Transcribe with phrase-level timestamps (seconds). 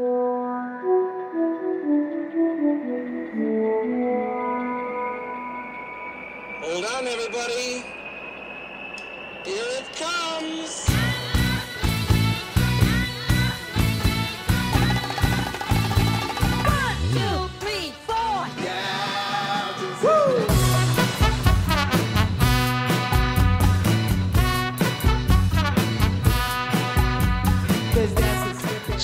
[0.00, 0.59] Yeah.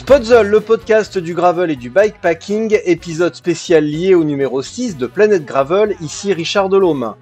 [0.06, 5.08] Spotzol, le podcast du gravel et du bikepacking, épisode spécial lié au numéro 6 de
[5.08, 7.16] Planète Gravel, ici Richard Delhomme.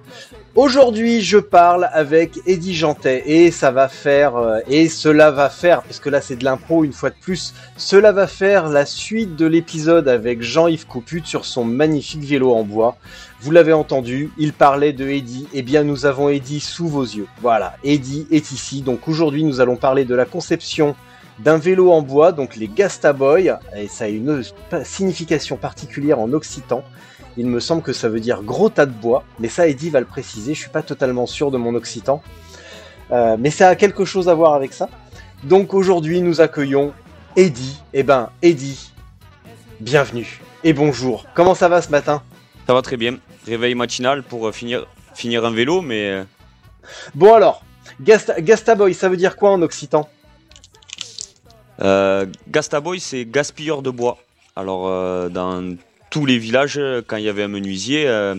[0.53, 5.81] Aujourd'hui, je parle avec Eddie Jantet et ça va faire, euh, et cela va faire,
[5.81, 9.35] parce que là c'est de l'impro une fois de plus, cela va faire la suite
[9.35, 12.97] de l'épisode avec Jean-Yves Couput sur son magnifique vélo en bois.
[13.41, 17.27] Vous l'avez entendu, il parlait de Eddie, et bien nous avons Eddie sous vos yeux.
[17.41, 20.95] Voilà, Eddie est ici, donc aujourd'hui nous allons parler de la conception
[21.39, 24.43] d'un vélo en bois, donc les Gastaboy, et ça a une
[24.83, 26.83] signification particulière en occitan.
[27.37, 29.99] Il me semble que ça veut dire gros tas de bois, mais ça Eddie va
[29.99, 32.21] le préciser, je suis pas totalement sûr de mon occitan.
[33.11, 34.89] Euh, mais ça a quelque chose à voir avec ça.
[35.43, 36.93] Donc aujourd'hui nous accueillons
[37.35, 37.81] Eddie.
[37.93, 38.91] Eh ben Eddie,
[39.81, 41.25] bienvenue et bonjour.
[41.35, 42.23] Comment ça va ce matin?
[42.65, 43.17] Ça va très bien.
[43.45, 46.23] Réveil matinal pour euh, finir, finir un vélo, mais euh,
[47.13, 47.63] Bon alors,
[48.01, 50.09] Gasta, Gastaboy, ça veut dire quoi en occitan?
[51.81, 54.17] Euh, Gastaboy, c'est gaspilleur de bois.
[54.55, 55.75] Alors, euh, dans
[56.09, 58.35] tous les villages, quand il y avait un menuisier, euh,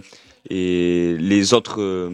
[0.48, 2.10] et les autres,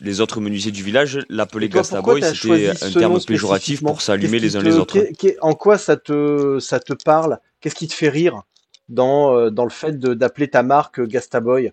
[0.00, 4.60] les autres menuisiers du village l'appelaient Gastaboy, c'était un terme péjoratif pour s'allumer les uns
[4.60, 4.98] te- les autres.
[5.40, 7.38] En quoi ça te, ça te parle?
[7.60, 8.42] Qu'est-ce qui te fait rire
[8.88, 11.72] dans, dans le fait d'appeler ta marque Gastaboy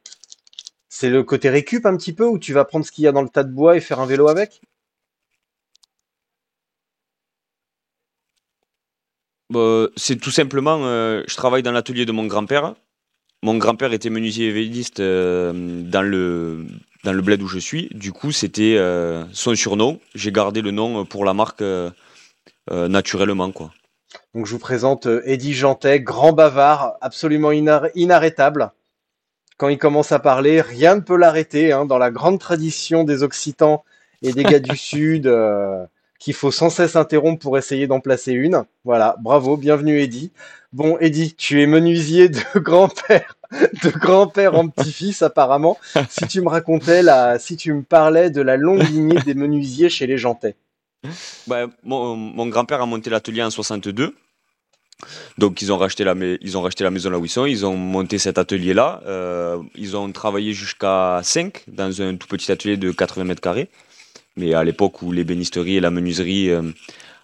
[0.88, 3.12] C'est le côté récup un petit peu où tu vas prendre ce qu'il y a
[3.12, 4.62] dans le tas de bois et faire un vélo avec?
[9.54, 12.74] Bah, c'est tout simplement, euh, je travaille dans l'atelier de mon grand-père.
[13.44, 16.66] Mon grand-père était menuisier védiste euh, dans le
[17.04, 17.90] dans le bled où je suis.
[17.94, 20.00] Du coup, c'était euh, son surnom.
[20.16, 21.64] J'ai gardé le nom pour la marque
[22.72, 23.72] naturellement, quoi.
[24.34, 28.72] Donc je vous présente Eddie Jantet, grand bavard, absolument inar- inarrêtable.
[29.58, 31.72] Quand il commence à parler, rien ne peut l'arrêter.
[31.72, 33.84] hein, dans la grande tradition des Occitans
[34.22, 35.28] et des gars du Sud,
[36.24, 38.64] qu'il faut sans cesse interrompre pour essayer d'en placer une.
[38.86, 40.32] Voilà, bravo, bienvenue Eddie.
[40.72, 45.78] Bon, Eddie, tu es menuisier de grand-père, de grand-père en petit-fils apparemment.
[46.10, 49.90] Si tu me racontais la, si tu me parlais de la longue lignée des menuisiers
[49.90, 50.56] chez les Jantais.
[51.48, 54.16] Bah, mon, grand-père a monté l'atelier en 62.
[55.38, 57.66] Donc ils ont racheté la, ils ont racheté la maison là où ils sont, ils
[57.66, 59.02] ont monté cet atelier-là.
[59.06, 63.70] Euh, ils ont travaillé jusqu'à 5 dans un tout petit atelier de 80 mètres carrés.
[64.36, 66.62] Mais à l'époque où les bénisteries et la menuiserie euh,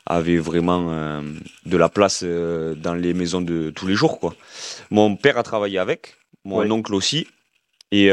[0.06, 1.22] avaient vraiment euh,
[1.66, 4.20] de la place euh, dans les maisons de tous les jours.
[4.20, 4.36] Quoi.
[4.92, 6.16] Mon père a travaillé avec,
[6.46, 6.72] mon Ouais.
[6.72, 7.28] oncle aussi.
[7.92, 8.12] Et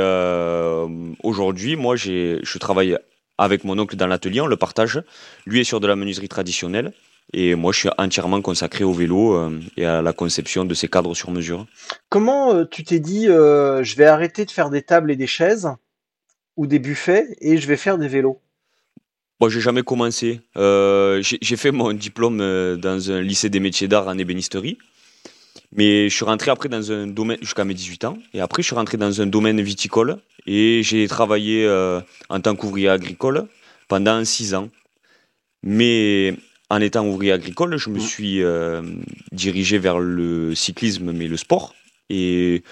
[1.22, 2.96] aujourd'hui, moi, je travaille
[3.36, 5.02] avec mon oncle dans l'atelier, on le partage.
[5.44, 6.92] Lui est sur de la menuiserie traditionnelle.
[7.32, 10.88] Et moi, je suis entièrement consacré au vélo euh, et à la conception de ces
[10.88, 11.66] cadres sur mesure.
[12.08, 15.26] Comment euh, tu t'es dit, euh, je vais arrêter de faire des tables et des
[15.26, 15.70] chaises
[16.56, 18.40] ou des buffets et je vais faire des vélos?
[19.40, 20.40] Moi, j'ai jamais commencé.
[20.56, 24.78] Euh, j'ai fait mon diplôme euh, dans un lycée des métiers d'art en ébénisterie.
[25.72, 28.18] Mais je suis rentré après dans un domaine, jusqu'à mes 18 ans.
[28.32, 30.18] Et après, je suis rentré dans un domaine viticole.
[30.46, 33.46] Et j'ai travaillé euh, en tant qu'ouvrier agricole
[33.88, 34.70] pendant 6 ans.
[35.62, 36.34] Mais
[36.70, 38.82] en étant ouvrier agricole, je me suis euh,
[39.32, 41.74] dirigé vers le cyclisme, mais le sport.
[42.08, 42.62] Et,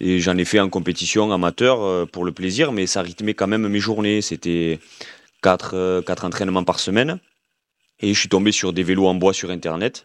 [0.00, 3.48] et j'en ai fait en compétition amateur euh, pour le plaisir, mais ça rythmait quand
[3.48, 4.22] même mes journées.
[4.22, 4.78] C'était
[5.44, 7.20] quatre, euh, quatre entraînements par semaine.
[8.00, 10.04] Et je suis tombé sur des vélos en bois sur Internet.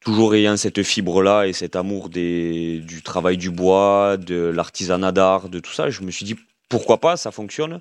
[0.00, 5.48] Toujours ayant cette fibre-là et cet amour des, du travail du bois, de l'artisanat d'art,
[5.48, 6.36] de tout ça, je me suis dit
[6.68, 7.80] pourquoi pas, ça fonctionne.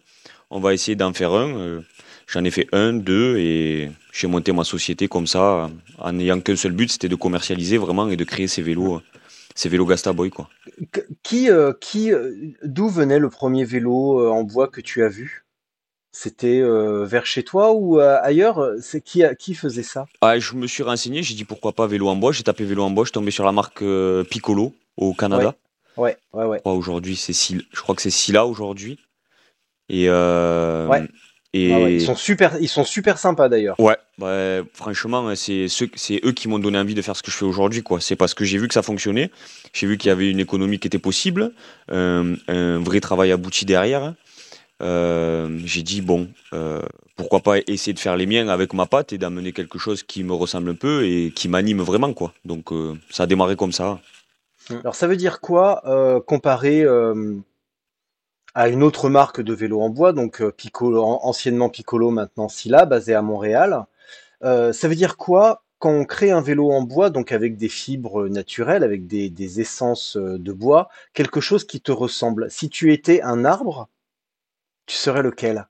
[0.49, 1.49] On va essayer d'en faire un.
[1.57, 1.81] Euh,
[2.27, 6.55] J'en ai fait un, deux, et j'ai monté ma société comme ça, en n'ayant qu'un
[6.55, 9.01] seul but, c'était de commercialiser vraiment et de créer ces vélos,
[9.53, 10.49] ces vélos Gastaboy, quoi.
[11.21, 12.31] Qui, euh, qui, euh,
[12.63, 15.44] d'où venait le premier vélo euh, en bois que tu as vu?
[16.17, 18.71] C'était euh, vers chez toi ou euh, ailleurs?
[18.79, 20.05] C'est qui, qui faisait ça?
[20.21, 22.31] Ah, je me suis renseigné, j'ai dit pourquoi pas vélo en bois.
[22.31, 25.55] J'ai tapé vélo en bois, je suis tombé sur la marque euh, Piccolo au Canada.
[25.97, 26.57] Ouais, ouais, ouais.
[26.57, 28.97] Je crois aujourd'hui c'est Scylla- je crois que c'est Scylla aujourd'hui.
[29.89, 31.03] Et, Ouais.
[31.53, 33.77] et Ah ouais, Ils sont super, ils sont super sympas d'ailleurs.
[33.77, 37.29] Ouais, bah, franchement, c'est ceux, c'est eux qui m'ont donné envie de faire ce que
[37.29, 37.99] je fais aujourd'hui, quoi.
[37.99, 39.31] C'est parce que j'ai vu que ça fonctionnait,
[39.73, 41.51] j'ai vu qu'il y avait une économie qui était possible,
[41.89, 44.13] un vrai travail abouti derrière.
[44.81, 46.81] Euh, j'ai dit bon, euh,
[47.15, 50.23] pourquoi pas essayer de faire les miens avec ma patte et d'amener quelque chose qui
[50.23, 52.33] me ressemble un peu et qui m'anime vraiment, quoi.
[52.43, 53.99] Donc euh, ça a démarré comme ça.
[54.69, 57.35] Alors ça veut dire quoi euh, comparé euh,
[58.53, 62.49] à une autre marque de vélo en bois, donc euh, Piccolo, an- anciennement Piccolo, maintenant
[62.49, 63.85] Scylla, basée à Montréal.
[64.43, 67.69] Euh, ça veut dire quoi quand on crée un vélo en bois, donc avec des
[67.69, 72.49] fibres naturelles, avec des, des essences de bois, quelque chose qui te ressemble?
[72.49, 73.87] Si tu étais un arbre,
[74.85, 75.67] tu serais lequel?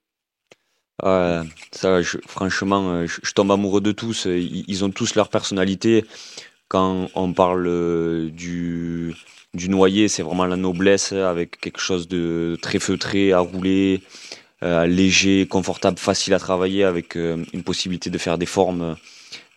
[1.03, 4.27] Euh, ça, franchement, euh, je, tombe amoureux de tous.
[4.27, 6.05] Euh, Ils, ont tous leur personnalité.
[6.67, 9.13] Quand on parle euh, du,
[9.53, 14.01] du noyer, c'est vraiment la noblesse avec quelque chose de très feutré à rouler,
[14.61, 18.95] léger, confortable, facile à travailler, avec une possibilité de faire des formes.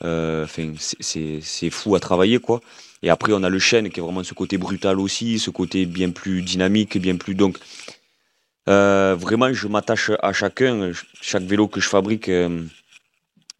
[0.02, 2.60] c'est fou à travailler, quoi.
[3.02, 5.86] Et après, on a le chêne qui est vraiment ce côté brutal aussi, ce côté
[5.86, 7.34] bien plus dynamique, bien plus.
[7.34, 7.58] Donc,
[8.68, 10.92] euh, vraiment, je m'attache à chacun.
[11.20, 12.64] Chaque vélo que je fabrique, euh,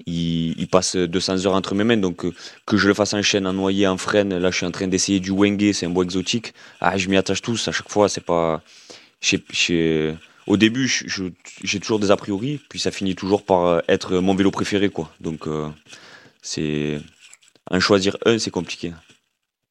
[0.07, 1.97] il, passe 200 heures entre mes mains.
[1.97, 2.35] Donc, euh,
[2.67, 4.37] que je le fasse en chaîne, en noyer, en frêne.
[4.37, 6.53] Là, je suis en train d'essayer du wenge, c'est un bois exotique.
[6.81, 7.69] Ah, je m'y attache tous.
[7.69, 8.63] À chaque fois, c'est pas.
[10.47, 10.89] Au début,
[11.63, 15.11] j'ai toujours des a priori, puis ça finit toujours par être mon vélo préféré, quoi.
[15.21, 15.47] Donc,
[16.43, 17.01] c'est.
[17.71, 18.95] En choisir un, c'est compliqué.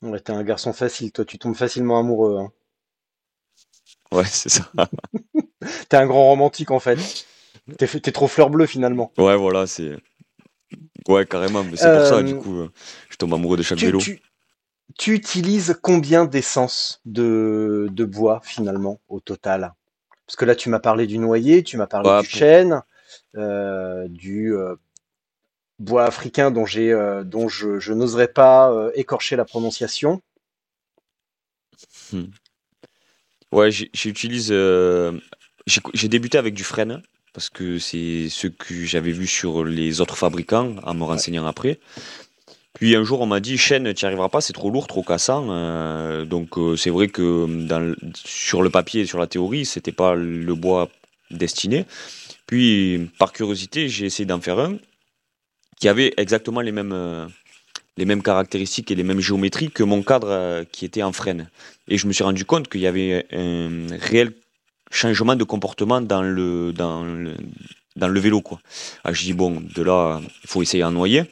[0.03, 2.37] Ouais, t'es un garçon facile, toi, tu tombes facilement amoureux.
[2.39, 2.51] hein.
[4.11, 4.71] Ouais, c'est ça.
[5.89, 6.97] T'es un grand romantique en fait.
[7.77, 9.11] T'es t'es trop fleur bleue finalement.
[9.17, 9.97] Ouais, voilà, c'est.
[11.07, 11.63] Ouais, carrément.
[11.63, 12.71] mais C'est pour ça, du coup, euh,
[13.09, 13.99] je tombe amoureux de chaque Tu, vélo.
[13.99, 14.21] tu-
[14.97, 19.73] tu utilises combien d'essence de, de bois finalement au total?
[20.25, 22.81] Parce que là, tu m'as parlé du noyer, tu m'as parlé Ouais, du pour- chêne,
[23.35, 24.75] euh, du euh,
[25.79, 26.91] bois africain dont j'ai,
[27.25, 30.21] dont je, je n'oserais pas écorcher la prononciation.
[33.51, 34.49] Ouais, j'ai- j'utilise.
[34.51, 35.13] euh,
[35.93, 37.01] J'ai débuté avec du frêne,
[37.33, 41.77] parce que c'est ce que j'avais vu sur les autres fabricants, en me renseignant après.
[42.75, 45.03] Puis un jour, on m'a dit chêne, tu n'y arriveras pas, c'est trop lourd, trop
[45.03, 45.47] cassant.
[45.49, 49.91] euh, donc, euh, c'est vrai que dans sur le papier et sur la théorie, c'était
[49.91, 50.89] pas le bois
[51.31, 51.85] destiné.
[52.45, 54.77] Puis, par curiosité, j'ai essayé d'en faire un
[55.81, 56.93] qui avait exactement les mêmes,
[57.97, 61.49] les mêmes caractéristiques et les mêmes géométries que mon cadre euh, qui était en frêne.
[61.87, 64.33] Et je me suis rendu compte qu'il y avait un réel
[64.91, 67.05] changement de comportement dans le, dans
[67.97, 68.41] dans le vélo.
[68.41, 68.59] Quoi.
[69.03, 71.23] Ah, je dis, bon, de là, il faut essayer en noyer.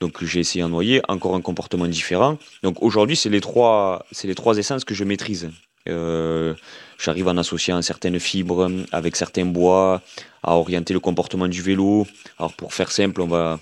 [0.00, 2.38] Donc j'ai essayé en noyer, encore un comportement différent.
[2.62, 5.50] Donc aujourd'hui, c'est les trois, les trois essences que je maîtrise.
[5.88, 6.54] Euh,
[6.98, 10.02] J'arrive en associant certaines fibres avec certains bois,
[10.42, 12.06] à orienter le comportement du vélo.
[12.38, 13.58] Alors pour faire simple, on va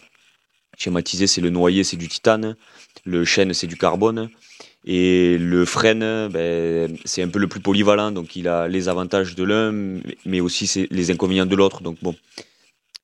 [0.76, 2.56] schématiser, c'est le noyer, c'est du titane,
[3.04, 4.30] le chêne, c'est du carbone,
[4.84, 9.34] et le frêne, ben, c'est un peu le plus polyvalent, donc il a les avantages
[9.34, 11.82] de l'un, mais aussi les inconvénients de l'autre.
[11.82, 12.14] Donc bon,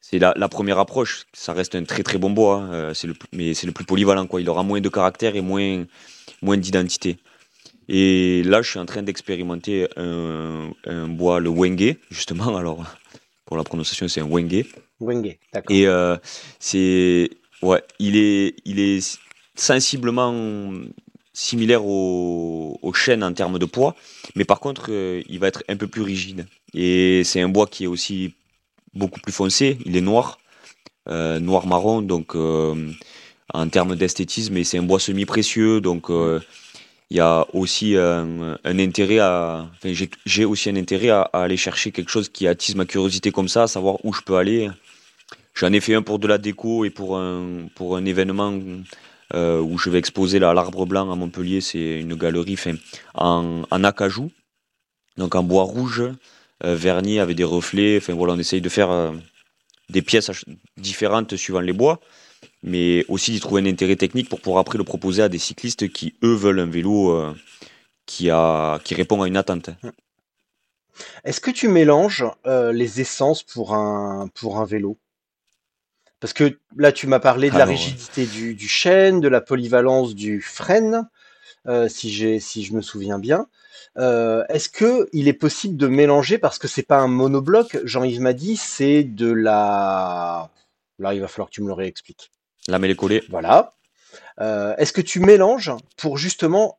[0.01, 1.25] c'est la, la première approche.
[1.33, 3.85] Ça reste un très très bon bois, hein, euh, c'est le, mais c'est le plus
[3.85, 4.27] polyvalent.
[4.29, 4.41] Quoi.
[4.41, 5.85] Il aura moins de caractère et moins,
[6.41, 7.19] moins d'identité.
[7.89, 12.57] Et là, je suis en train d'expérimenter un, un bois, le wenge, justement.
[12.57, 12.85] Alors,
[13.45, 14.67] pour la prononciation, c'est un wenge.
[15.01, 15.77] Wenge, d'accord.
[15.77, 16.17] Et euh,
[16.61, 17.29] c'est
[17.63, 19.19] ouais, il est il est
[19.55, 20.33] sensiblement
[21.33, 23.97] similaire au, chêne en termes de poids,
[24.37, 26.47] mais par contre euh, il va être un peu plus rigide.
[26.75, 28.35] Et c'est un bois qui est aussi
[28.95, 29.79] beaucoup plus foncé.
[29.87, 30.39] Il est noir,
[31.09, 32.93] euh, noir marron, donc euh,
[33.55, 38.57] en termes d'esthétisme, et c'est un bois semi précieux, donc il y a aussi un,
[38.65, 39.71] intérêt à,
[40.27, 43.49] j'ai aussi un intérêt à, à aller chercher quelque chose qui attise ma curiosité comme
[43.49, 44.71] ça, à savoir où je peux aller.
[45.55, 48.59] J'en ai fait un pour de la déco et pour un, pour un événement
[49.35, 51.61] euh, où je vais exposer l'Arbre Blanc à Montpellier.
[51.61, 52.75] C'est une galerie enfin,
[53.15, 54.31] en, en acajou,
[55.17, 56.03] donc en bois rouge,
[56.65, 57.99] euh, verni avec des reflets.
[57.99, 59.13] Enfin, voilà, on essaye de faire euh,
[59.91, 60.31] des pièces
[60.79, 62.01] différentes suivant les bois,
[62.63, 65.93] mais aussi d'y trouver un intérêt technique pour pouvoir après le proposer à des cyclistes
[65.93, 67.35] qui, eux, veulent un vélo euh,
[68.07, 69.71] qui, a, qui répond à une attente.
[71.25, 74.99] Est-ce que tu mélanges euh, les essences pour un, pour un vélo?
[76.23, 79.41] Parce que là, tu m'as parlé de la Alors, rigidité du, du chêne, de la
[79.41, 81.09] polyvalence du frêne.
[81.67, 83.49] euh, si je me souviens bien.
[83.99, 88.21] Euh, est-ce que il est possible de mélanger parce que c'est pas un monobloc, Jean-Yves
[88.21, 90.51] m'a dit, c'est de la.
[91.01, 92.31] Là, il va falloir que tu me le réexpliques.
[92.69, 93.25] La mêlée collée.
[93.29, 93.75] Voilà.
[94.41, 96.79] Euh, est-ce que tu mélanges pour justement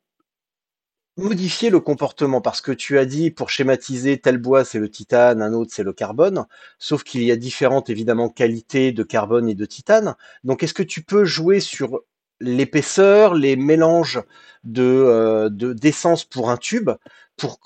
[1.17, 5.41] modifier le comportement parce que tu as dit pour schématiser tel bois c'est le titane,
[5.41, 6.45] un autre c'est le carbone,
[6.79, 10.15] sauf qu'il y a différentes évidemment qualités de carbone et de titane.
[10.43, 12.01] Donc est-ce que tu peux jouer sur
[12.39, 14.21] l'épaisseur, les mélanges
[14.63, 16.89] de euh, de- d'essence pour un tube
[17.37, 17.59] pour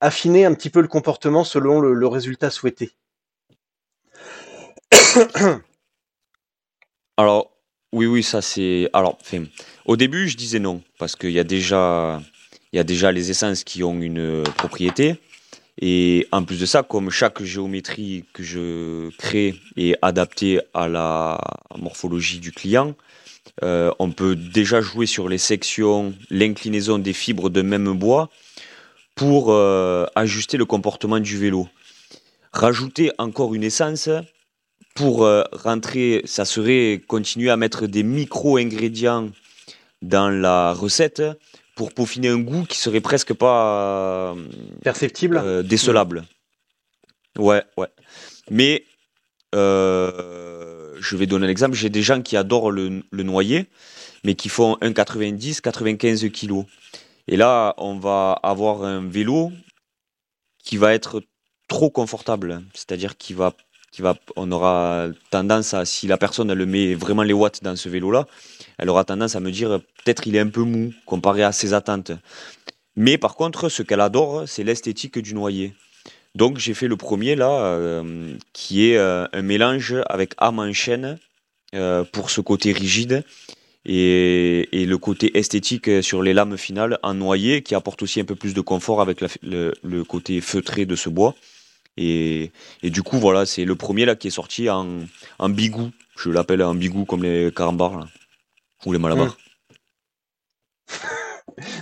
[0.00, 2.92] affiner un petit peu le comportement selon le, le résultat souhaité?
[7.16, 7.52] Alors,
[7.92, 8.88] oui, oui, ça c'est.
[8.92, 9.18] Alors,
[9.84, 12.20] au début, je disais non, parce qu'il y a déjà,
[12.72, 15.16] il y a déjà les essences qui ont une propriété.
[15.80, 21.40] Et en plus de ça, comme chaque géométrie que je crée est adaptée à la
[21.78, 22.94] morphologie du client,
[23.62, 28.28] euh, on peut déjà jouer sur les sections, l'inclinaison des fibres de même bois
[29.14, 31.68] pour euh, ajuster le comportement du vélo.
[32.52, 34.08] Rajouter encore une essence,
[34.94, 39.30] pour euh, rentrer, ça serait continuer à mettre des micro-ingrédients
[40.02, 41.22] dans la recette
[41.80, 44.34] pour peaufiner un goût qui serait presque pas
[44.84, 46.26] Perceptible euh, décelable.
[47.38, 47.86] Ouais, ouais.
[48.50, 48.84] Mais
[49.54, 51.74] euh, je vais donner un exemple.
[51.74, 53.64] J'ai des gens qui adorent le, le noyer,
[54.24, 56.66] mais qui font 1,90, 95 kilos.
[57.28, 59.50] Et là, on va avoir un vélo
[60.62, 61.22] qui va être
[61.66, 62.62] trop confortable.
[62.74, 63.54] C'est-à-dire qu'il va,
[64.36, 68.26] on aura tendance à, si la personne elle met vraiment les watts dans ce vélo-là,
[68.78, 71.74] elle aura tendance à me dire peut-être il est un peu mou comparé à ses
[71.74, 72.12] attentes.
[72.96, 75.74] Mais par contre, ce qu'elle adore, c'est l'esthétique du noyer.
[76.34, 80.72] Donc j'ai fait le premier là, euh, qui est euh, un mélange avec âme en
[80.72, 81.18] chêne
[81.74, 83.24] euh, pour ce côté rigide
[83.84, 88.34] et, le côté esthétique sur les lames finales en noyer qui apporte aussi un peu
[88.34, 91.34] plus de confort avec le côté feutré de ce bois.
[92.02, 92.50] Et,
[92.82, 95.00] et du coup voilà, c'est le premier là qui est sorti en,
[95.38, 95.90] en bigou.
[96.16, 98.06] Je l'appelle un bigou comme les carambars là,
[98.86, 99.36] ou les malabars.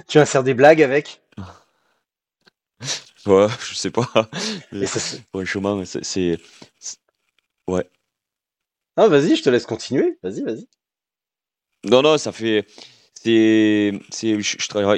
[0.08, 1.22] Tu insères des blagues avec
[3.26, 4.08] Ouais, je sais pas.
[4.72, 6.38] Mais ça franchement, c'est-
[7.68, 7.88] Ouais.
[8.96, 10.18] Ah, vas-y, je te laisse continuer.
[10.22, 10.66] Vas-y, vas-y.
[11.84, 12.66] Non, non, ça fait.
[13.22, 13.92] C'est.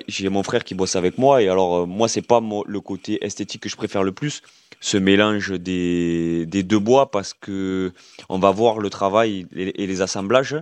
[0.08, 3.24] J'ai mon frère qui bosse avec moi, et alors, euh, moi, c'est pas le côté
[3.24, 4.42] esthétique que je préfère le plus,
[4.80, 7.92] ce mélange des, des deux bois, parce que
[8.28, 10.56] on va voir le travail et, les assemblages.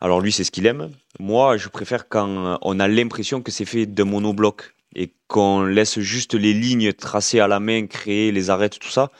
[0.00, 0.92] Alors, lui, c'est ce qu'il aime.
[1.18, 5.98] Moi, je préfère quand on a l'impression que c'est fait de monobloc et qu'on laisse
[5.98, 9.10] juste les lignes tracées à la main, créer les arêtes, tout ça,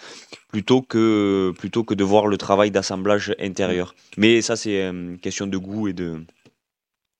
[0.48, 3.94] plutôt que, plutôt que de voir le travail d'assemblage intérieur.
[4.16, 6.24] Mais ça, c'est une question de goût et de,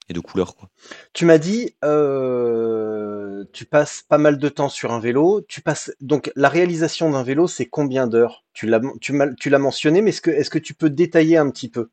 [0.09, 0.57] et de couleur.
[0.57, 0.71] Quoi.
[1.13, 5.43] Tu m'as dit, euh, tu passes pas mal de temps sur un vélo.
[5.49, 8.45] Tu passes donc la réalisation d'un vélo, c'est combien d'heures?
[8.53, 11.69] Tu l'as, tu l'as mentionné, mais est-ce que, est-ce que tu peux détailler un petit
[11.69, 11.91] peu?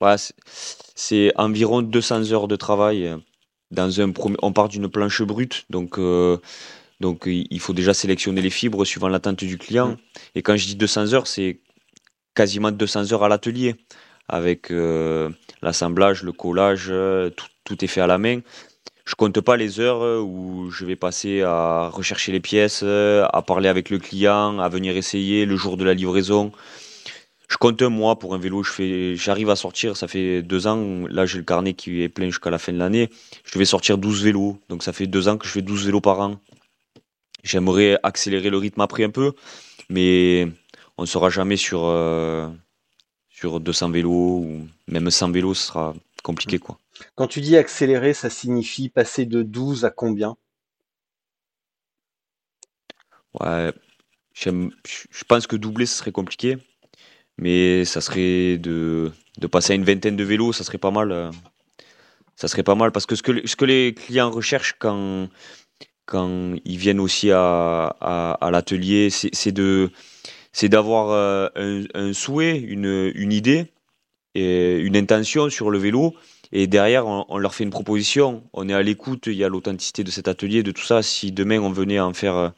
[0.00, 0.16] Voilà,
[0.94, 3.06] c'est- environ 200 heures de travail.
[3.06, 3.18] euh,
[3.70, 6.36] Dans un premier, on part d'une planche brute, donc, euh,
[7.00, 9.90] donc il faut déjà sélectionner les fibres suivant l'attente du client.
[9.90, 9.96] Mm.
[10.36, 11.60] Et quand je dis 200 heures, c'est
[12.34, 13.76] quasiment 200 heures à l'atelier,
[14.32, 15.28] avec euh,
[15.60, 17.30] l'assemblage, le collage, euh,
[17.64, 18.40] tout, est fait à la main.
[19.04, 23.42] Je compte pas les heures euh, où je vais passer à rechercher les pièces, à
[23.46, 26.50] parler avec le client, à venir essayer le jour de la livraison.
[27.48, 28.62] Je compte un mois pour un vélo.
[28.62, 29.98] Je fais, j'arrive à sortir.
[29.98, 31.04] Ça fait deux ans.
[31.10, 33.10] Là, j'ai le carnet qui est plein jusqu'à la fin de l'année.
[33.44, 34.58] Je vais sortir 12 vélos.
[34.70, 36.36] Donc, ça fait deux ans que je fais 12 vélos par an.
[37.44, 39.32] J'aimerais accélérer le rythme après un peu,
[39.90, 40.48] mais
[40.96, 41.84] on ne sera jamais sur,
[43.42, 45.54] sur 200 vélos ou même 100 vélos.
[45.54, 46.78] Ce sera compliqué, quoi.
[47.14, 50.36] Quand tu dis accélérer, ça signifie passer de 12 à combien?
[53.40, 53.72] Ouais,
[54.34, 56.58] je pense que doubler, ce serait compliqué.
[57.38, 61.12] Mais ça serait de, de passer à une vingtaine de vélos, ça serait pas mal.
[61.12, 61.30] euh,
[62.36, 65.28] Ça serait pas mal parce que ce que, les- ce que les clients recherchent quand,
[66.06, 69.90] quand ils viennent aussi à, à, à l'atelier, c'est c'est de
[70.52, 73.66] c'est d'avoir euh, un, un souhait, une, une idée,
[74.34, 76.14] et une intention sur le vélo.
[76.52, 78.42] Et derrière, on, on leur fait une proposition.
[78.52, 81.02] On est à l'écoute, il y a l'authenticité de cet atelier, de tout ça.
[81.02, 82.48] Si demain on venait à en faire euh,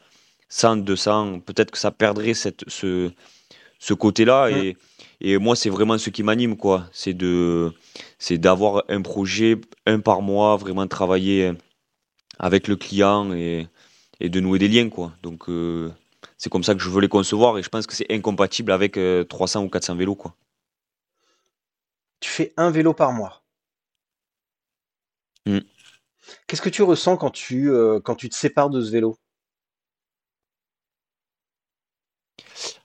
[0.49, 3.11] 100, 200, peut-être que ça perdrait cette, ce,
[3.79, 4.51] ce côté-là.
[4.51, 4.57] Mm.
[4.57, 4.77] Et,
[5.21, 6.89] et moi, c'est vraiment ce qui m'anime, quoi.
[6.93, 7.73] C'est de,
[8.19, 11.53] c'est d'avoir un projet, un par mois, vraiment travailler
[12.39, 13.69] avec le client et,
[14.21, 15.13] et de nouer des liens, quoi.
[15.23, 15.91] Donc, euh,
[16.45, 18.99] c'est comme ça que je veux les concevoir et je pense que c'est incompatible avec
[18.99, 20.37] euh, 300 ou 400 vélos, quoi.
[22.19, 23.45] Tu fais un vélo par mois.
[26.47, 29.19] Qu'est-ce que tu ressens quand tu, euh, quand tu te sépares de ce vélo?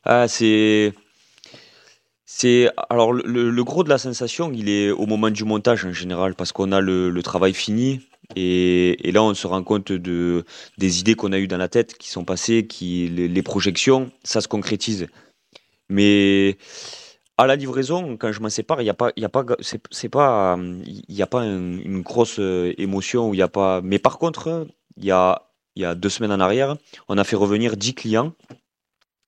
[0.04, 0.94] Ah, c'est.
[2.25, 5.84] C'est alors le, le- le gros de la sensation, il est au moment du montage
[5.86, 9.91] en général, parce qu'on a le, le travail fini et, là on se rend compte
[9.91, 10.45] de
[10.77, 14.41] des idées qu'on a eues dans la tête, qui sont passées, qui les, projections, ça
[14.41, 15.07] se concrétise.
[15.89, 16.57] Mais
[17.38, 20.09] à la livraison, quand je m'en sépare, il y a pas, y a pas, c'est
[20.09, 20.57] pas,
[21.07, 23.81] y a pas un- une grosse euh, émotion il y a pas.
[23.81, 24.67] Mais par contre,
[24.98, 25.43] il y a
[25.75, 26.75] y a deux semaines en arrière,
[27.07, 28.33] on a fait revenir 10 clients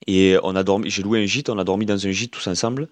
[0.08, 2.48] et on a dormi, j'ai loué un gîte, on a dormi dans un gîte tous
[2.48, 2.88] ensemble.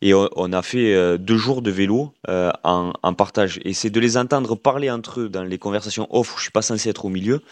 [0.00, 3.58] Et on, a fait euh, deux jours de vélo euh, en, partage.
[3.64, 6.50] Et c'est de les entendre parler entre eux dans les conversations off où je suis
[6.50, 7.42] pas censé être au milieu.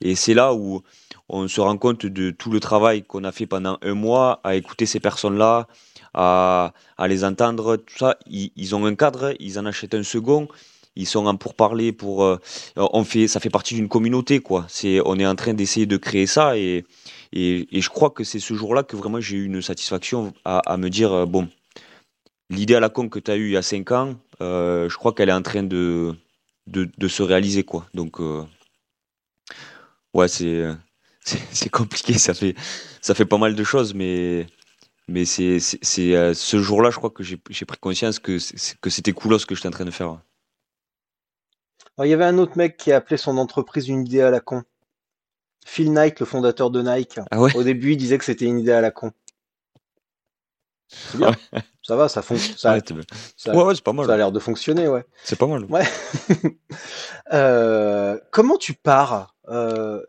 [0.00, 0.82] Et c'est là où
[1.28, 4.54] on se rend compte de tout le travail qu'on a fait pendant un mois à
[4.54, 5.66] écouter ces personnes-là,
[6.14, 6.72] à,
[7.06, 8.16] les entendre, tout ça.
[8.30, 10.48] Ils, ont un cadre, ils en achètent un second.
[10.96, 12.24] Ils sont en pourparler pour.
[12.24, 12.38] euh,
[12.76, 14.64] on fait, ça fait partie d'une communauté, quoi.
[14.68, 16.84] C'est, on est en train d'essayer de créer ça et,
[17.32, 20.88] et, je crois que c'est ce jour-là que vraiment j'ai eu une satisfaction à, me
[20.88, 21.48] dire euh, bon,
[22.50, 24.96] l'idée à la con que tu as eue il y a 5 ans, euh, je
[24.96, 26.16] crois qu'elle est en train de,
[26.66, 27.86] de, se réaliser, quoi.
[27.94, 28.44] Donc, euh,
[30.14, 30.64] ouais, c'est,
[31.20, 32.54] c'est, compliqué, ça fait,
[33.02, 34.46] ça fait pas mal de choses, mais,
[35.08, 38.38] mais c'est, c'est, ce jour-là, je crois que j'ai, pris conscience que,
[38.80, 40.18] que c'était cool ce que j'étais en train de faire.
[41.96, 44.30] Alors, il y avait un autre mec qui a appelé son entreprise une idée à
[44.30, 44.62] la con.
[45.70, 47.20] Phil Knight, le fondateur de Nike.
[47.30, 49.12] Ah ouais Au début, il disait que c'était une idée à la con.
[50.88, 51.32] C'est bien.
[51.82, 52.94] Ça va, ça, fon- ça, Ouais, t'es-
[53.36, 54.16] ça- ouais, ouais, c'est pas ça a mal.
[54.18, 55.06] l'air de fonctionner, ouais.
[55.24, 55.64] C'est pas mal.
[55.66, 55.84] Ouais.
[57.32, 60.02] Euh, comment tu pars euh,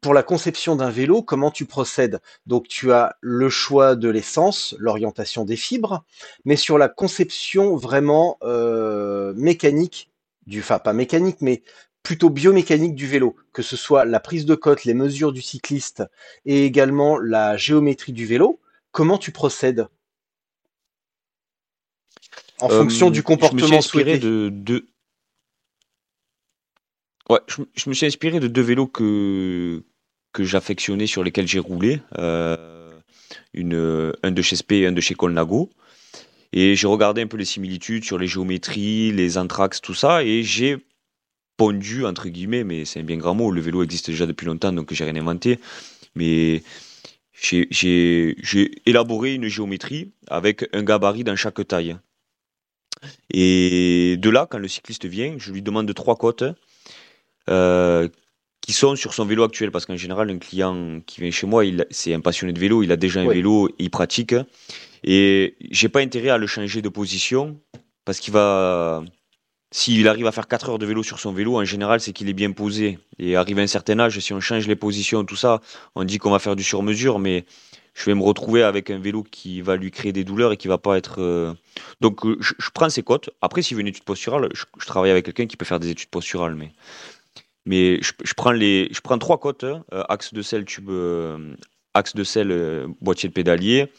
[0.00, 1.22] pour la conception d'un vélo?
[1.22, 2.20] Comment tu procèdes?
[2.46, 6.04] Donc, tu as le choix de l'essence, l'orientation des fibres,
[6.44, 10.10] mais sur la conception vraiment euh, mécanique
[10.46, 11.62] du, enfin pas mécanique, mais
[12.02, 16.02] plutôt biomécanique du vélo, que ce soit la prise de cote, les mesures du cycliste
[16.46, 18.60] et également la géométrie du vélo.
[18.92, 19.88] Comment tu procèdes
[22.60, 24.18] en fonction Euh, du me suis comportement souhaité?
[24.18, 24.86] de deux.
[27.30, 29.84] Ouais, je, me je me suis inspiré de deux vélos que,
[30.32, 32.00] que j'affectionnais, sur lesquels j'ai roulé.
[32.18, 32.90] Euh,
[33.54, 35.70] une, un de chez SP et un de chez Colnago.
[36.52, 40.24] Et j'ai regardé un peu les similitudes sur les géométries, les anthrax, tout ça.
[40.24, 40.78] Et j'ai
[41.58, 43.50] pondu, entre guillemets, mais c'est un bien grand mot.
[43.50, 45.58] Le vélo existe déjà depuis longtemps, donc j'ai rien inventé.
[46.14, 46.62] Mais
[47.34, 51.96] j'ai élaboré une géométrie avec un gabarit dans chaque taille.
[53.30, 56.44] Et de là, quand le cycliste vient, je lui demande trois cotes
[57.50, 58.08] euh,
[58.60, 59.70] qui sont sur son vélo actuel.
[59.70, 62.82] Parce qu'en général, un client qui vient chez moi, il- c'est un passionné de vélo,
[62.82, 63.34] il a déjà un Oui.
[63.36, 64.34] vélo, il pratique.
[65.04, 67.60] Et j'ai pas intérêt à le changer de position
[68.04, 69.04] parce qu'il va.
[69.70, 72.28] S'il arrive à faire 4 heures de vélo sur son vélo, en général, c'est qu'il
[72.28, 72.98] est bien posé.
[73.18, 75.60] Et arrivé à un certain âge, si on change les positions, tout ça,
[75.94, 77.44] on dit qu'on va faire du sur-mesure, mais
[77.94, 80.68] je vais me retrouver avec un vélo qui va lui créer des douleurs et qui
[80.68, 81.20] va pas être.
[81.20, 81.52] euh,
[82.00, 83.30] Donc, euh, je, prends ses cotes.
[83.42, 86.10] Après, s'il veut une étude posturale, je, travaille avec quelqu'un qui peut faire des études
[86.10, 86.72] posturales, mais.
[87.66, 90.88] Je, prends les, je trois cotes, hein, euh, axe de selle, tube,
[91.94, 93.90] axe de selle, euh, boîtier de pédalier,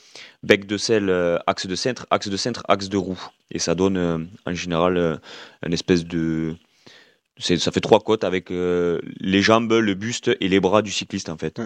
[0.43, 3.21] bec de selle, euh, axe de centre, axe de centre, axe de roue.
[3.51, 5.19] Et ça donne euh, en général
[5.65, 6.55] une espèce de.
[7.39, 11.29] Ça fait trois côtes avec euh, les jambes, le buste et les bras du cycliste
[11.29, 11.61] en fait.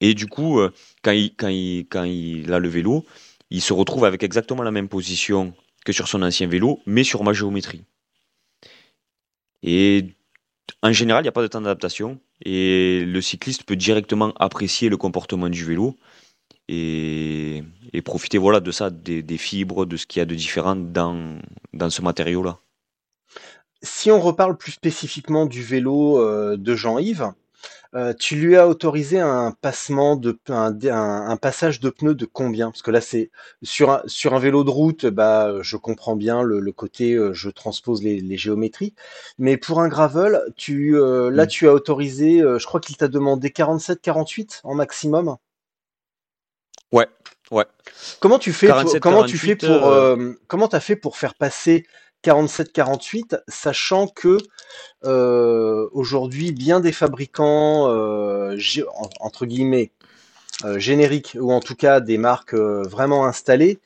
[0.00, 3.06] Et du coup, euh, quand, il, quand, il, quand il a le vélo,
[3.50, 5.54] il se retrouve avec exactement la même position
[5.86, 7.84] que sur son ancien vélo, mais sur ma géométrie.
[9.62, 10.14] Et
[10.82, 14.88] en général, il n'y a pas de temps d'adaptation et le cycliste peut directement apprécier
[14.88, 15.96] le comportement du vélo
[16.68, 17.62] et,
[18.04, 21.38] profiter voilà, de ça, des, fibres, de ce qu'il y a de différent dans,
[21.72, 22.58] dans ce matériau-là.
[23.82, 27.32] Si on reparle plus spécifiquement du vélo euh, de Jean-Yves,
[27.94, 32.26] euh, tu lui as autorisé un passement de un, un- un passage de pneus de
[32.26, 32.70] combien?
[32.70, 33.30] Parce que là, c'est
[33.62, 37.32] sur un, sur un vélo de route, bah, je comprends bien le, le côté, euh,
[37.32, 38.94] je transpose les, les géométries.
[39.38, 41.48] Mais pour un gravel, tu, euh, là, Mm.
[41.48, 45.36] tu as autorisé, je crois qu'il t'a demandé 47, 48 en maximum.
[46.92, 47.08] Ouais,
[47.50, 47.64] ouais.
[48.20, 51.34] Comment tu fais pour, 47, comment tu fais 48, pour comment t'as fait pour faire
[51.34, 51.86] passer
[52.24, 54.38] 47-48, sachant que
[55.04, 58.56] euh, aujourd'hui bien des fabricants euh,
[59.20, 59.92] entre guillemets
[60.64, 63.80] euh, génériques ou en tout cas des marques vraiment installées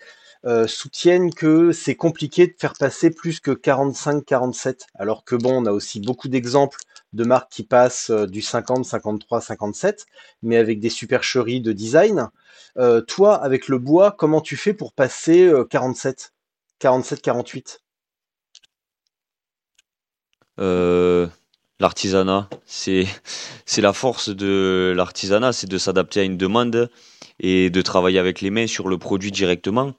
[0.67, 5.73] soutiennent que c'est compliqué de faire passer plus que 45-47, alors que bon, on a
[5.73, 6.79] aussi beaucoup d'exemples
[7.13, 10.07] de marques qui passent du 50, 53, 57,
[10.43, 12.31] mais avec des supercheries de design.
[13.09, 16.33] Toi, avec le bois, comment tu fais pour passer euh, 47,
[16.79, 17.83] 47, 48?
[20.59, 21.27] Euh,
[21.81, 23.07] l'artisanat, c'est
[23.67, 26.91] c'est la force de l'artisanat, c'est de s'adapter à une demande
[27.41, 29.95] et de travailler avec les mains sur le produit directement.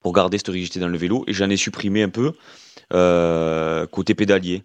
[0.00, 2.32] pour garder cette rigidité dans le vélo et j'en ai supprimé un peu
[2.92, 4.64] euh, côté pédalier.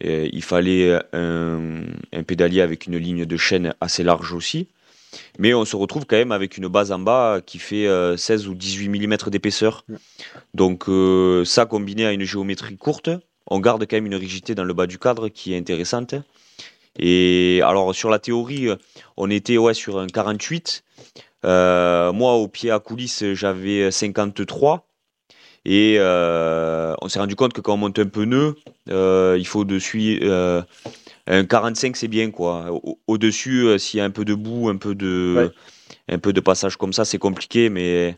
[0.00, 1.82] Et il fallait un,
[2.12, 4.68] un pédalier avec une ligne de chaîne assez large aussi.
[5.38, 8.48] Mais on se retrouve quand même avec une base en bas qui fait euh, 16
[8.48, 9.84] ou 18 mm d'épaisseur.
[10.54, 13.10] Donc euh, ça combiné à une géométrie courte,
[13.46, 16.14] on garde quand même une rigidité dans le bas du cadre qui est intéressante.
[16.98, 18.68] Et alors sur la théorie,
[19.16, 20.84] on était ouais, sur un 48.
[21.44, 24.84] Euh, moi au pied à coulisses, j'avais 53.
[25.64, 28.54] Et euh, on s'est rendu compte que quand on monte un pneu,
[28.88, 30.62] euh, il faut dessus euh,
[31.26, 32.66] un 45, c'est bien quoi.
[32.72, 35.50] Au- Au-dessus, euh, s'il y a un peu de boue, un peu de, Ouais.
[36.14, 38.16] un peu de passage comme ça, c'est compliqué, mais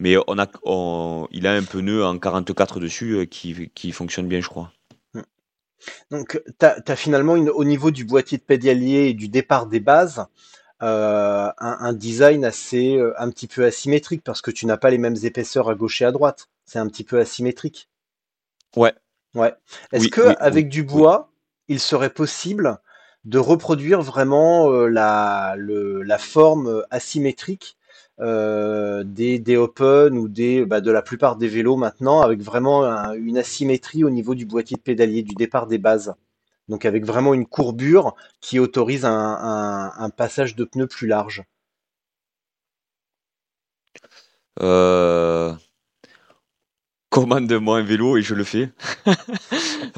[0.00, 4.26] mais on a, on- il a un pneu en 44 dessus euh, qui, qui fonctionne
[4.26, 4.72] bien, je crois.
[6.10, 9.80] Donc, tu as, finalement, une- au niveau du boîtier de pédalier et du départ des
[9.80, 10.26] bases,
[10.82, 14.90] euh, un, un design assez, euh, un petit peu asymétrique parce que tu n'as pas
[14.90, 16.48] les mêmes épaisseurs à gauche et à droite.
[16.66, 17.88] C'est un petit peu asymétrique.
[18.76, 18.94] Ouais.
[19.34, 19.54] Ouais.
[19.92, 21.30] Est-ce Oui, que oui, avec oui, du bois,
[21.68, 22.78] il serait possible
[23.24, 27.76] de reproduire vraiment euh, la, le- la forme asymétrique
[28.22, 32.84] euh, des, des Open ou des, bah, de la plupart des vélos maintenant, avec vraiment
[32.84, 36.14] un- une asymétrie au niveau du boîtier de pédalier, du départ des bases.
[36.68, 41.44] Donc avec vraiment une courbure qui autorise un, un- un passage de pneus plus large.
[44.60, 45.54] Euh,
[47.10, 48.70] Commande-moi un vélo et je le fais.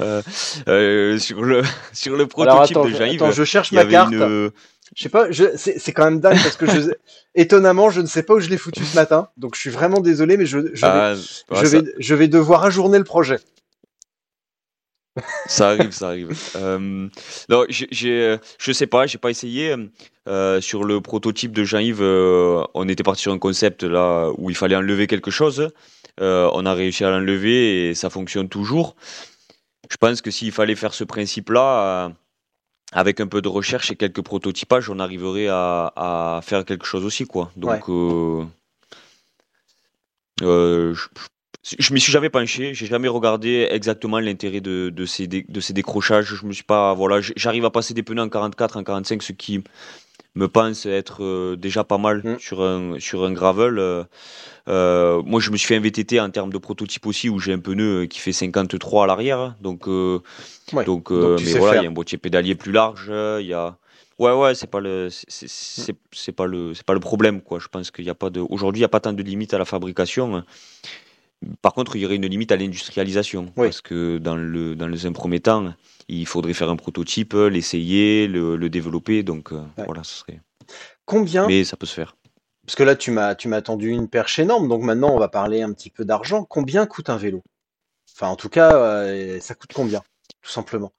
[0.01, 0.21] Euh,
[0.67, 1.61] euh, sur le
[1.93, 4.11] sur le Alors prototype attends, de je, Jean-Yves, attends, je cherche ma carte.
[4.11, 4.51] une.
[4.95, 6.91] Je sais pas, je, c'est, c'est quand même dingue parce que je,
[7.35, 9.29] étonnamment, je ne sais pas où je l'ai foutu ce matin.
[9.37, 12.63] Donc je suis vraiment désolé, mais je, je vais, je ça- vais, je vais devoir
[12.63, 13.39] ajourner le projet.
[15.47, 16.37] Ça arrive, ça arrive.
[16.57, 17.07] Euh,
[17.49, 19.73] non, j'ai, j'ai- je sais pas, j'ai pas essayé.
[20.27, 24.49] Euh, sur le prototype de Jean-Yves, euh, on était parti sur un concept là où
[24.49, 25.69] il fallait enlever quelque chose.
[26.21, 28.95] Euh, on a réussi à l'enlever et ça fonctionne toujours.
[29.89, 32.11] Je pense que s'il fallait faire ce principe-là,
[32.91, 37.05] avec un peu de recherche et quelques prototypages, on arriverait à, à faire quelque chose
[37.05, 37.51] aussi, quoi.
[37.55, 38.45] Donc, euh,
[40.41, 45.27] euh, je, je, m'y suis jamais penché, j'ai jamais regardé exactement l'intérêt de, de, ces,
[45.27, 46.35] dé- de ces décrochages.
[46.35, 49.31] Je me suis pas, voilà, j'arrive à passer des pneus en 44, en 45, ce
[49.33, 49.63] qui
[50.35, 52.39] me pense être euh, déjà pas mal Mm.
[52.39, 53.79] sur un sur un gravel.
[53.79, 54.03] euh,
[54.67, 57.53] euh, moi, je me suis fait un VTT en termes de prototype aussi, où j'ai
[57.53, 60.19] un pneu qui fait 53 à l'arrière, donc euh,
[60.73, 63.53] Ouais, donc, donc mais voilà, il y a un boîtier pédalier plus large, il y
[63.53, 63.77] a
[64.17, 67.59] ouais ouais, c'est pas le c'est c'est- pas le c'est pas le problème quoi.
[67.59, 69.53] Je pense qu'il y a pas de aujourd'hui, il y a pas tant de limites
[69.53, 70.43] à la fabrication.
[71.61, 73.67] Par contre, il y aurait une limite à l'industrialisation Oui.
[73.67, 75.73] parce que dans le dans les un premier temps,
[76.07, 79.85] il faudrait faire un prototype, l'essayer, le, le développer, donc euh, Ouais.
[79.85, 80.41] voilà, ce serait.
[81.05, 82.15] Combien Mais ça peut se faire.
[82.65, 85.27] Parce que là, tu m'as, tu m'as tendu une perche énorme, donc maintenant, on va
[85.27, 86.43] parler un petit peu d'argent.
[86.45, 87.43] Combien coûte un vélo?
[88.15, 90.01] Enfin, en tout cas, euh, ça coûte combien
[90.41, 90.91] Tout simplement?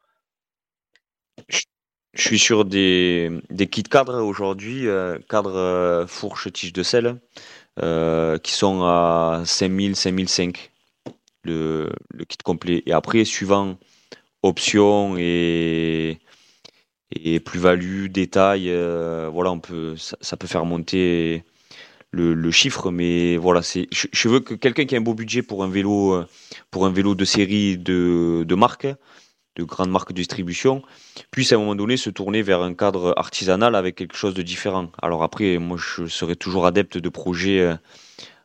[2.15, 7.21] Je suis sur des, des kits cadres aujourd'hui, euh, cadres euh, fourche tige de sel,
[7.83, 10.71] euh, qui sont à 5000, 5005,
[11.45, 11.91] le,
[12.29, 12.83] kit complet.
[12.87, 13.77] Et après, suivant
[14.43, 16.19] options et,
[17.12, 21.45] et plus-value, détail, euh, voilà, on peut, ça, peut faire monter
[22.12, 25.62] le, chiffre, mais voilà, je, je veux que quelqu'un qui a un beau budget pour
[25.62, 26.27] un vélo, euh,
[26.71, 28.87] pour un vélo de série de, de marque,
[29.57, 30.83] de grande marque de distribution,
[31.31, 34.42] puisse à un moment donné se tourner vers un cadre artisanal avec quelque chose de
[34.42, 34.90] différent.
[35.03, 37.75] Alors après, moi, je serai toujours adepte de projets euh,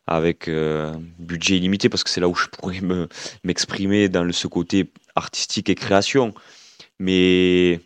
[0.06, 3.08] avec euh, budget illimité parce que c'est là où je pourrais me,
[3.44, 6.34] m'exprimer dans le, ce côté artistique et création.
[6.98, 7.80] Mais,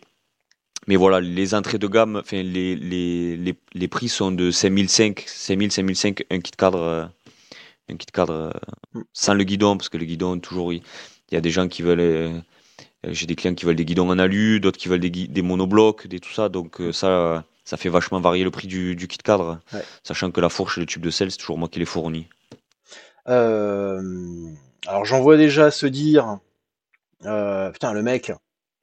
[0.87, 5.23] mais voilà, les entrées de gamme, enfin, les, les, les, les prix sont de 5005,
[5.27, 7.11] 5000, 5005, un kit cadre,
[7.89, 8.51] un kit cadre
[8.95, 10.81] euh, sans le guidon, parce que le guidon, toujours, il
[11.31, 11.99] y a des gens qui veulent.
[11.99, 12.39] euh,
[13.03, 16.07] J'ai des clients qui veulent des guidons en alu, d'autres qui veulent des, des monoblocs,
[16.07, 16.49] des tout ça.
[16.49, 19.85] Donc euh, ça, euh, ça fait vachement varier le prix du, du kit cadre, Ouais.
[20.03, 22.27] sachant que la fourche et le tube de sel, c'est toujours moi qui les fournis.
[23.27, 24.01] Euh,
[24.87, 26.39] alors, j'en vois déjà se dire
[27.25, 28.31] euh, Putain, le mec,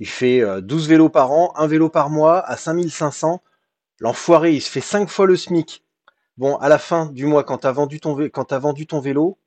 [0.00, 3.42] il fait euh, 12 vélos par an, un vélo par mois à 5500.
[4.00, 5.82] L'enfoiré, il se fait cinq fois le SMIC.
[6.36, 9.38] Bon, à la fin du mois, quand vendu ton, quand t'as vendu ton vélo,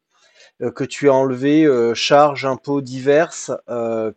[0.62, 4.12] euh, que tu as enlevé euh, charges, impôts diverses, euh,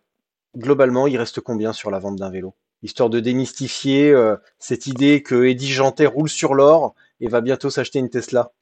[0.56, 2.54] globalement, il reste combien sur la vente d'un vélo?
[2.82, 7.70] Histoire de démystifier euh, cette idée que Eddie Jantet roule sur l'or et va bientôt
[7.70, 8.52] s'acheter une Tesla.